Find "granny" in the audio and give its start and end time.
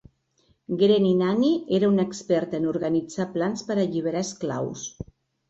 0.77-1.11